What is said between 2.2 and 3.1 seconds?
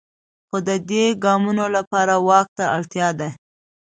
واک ته اړتیا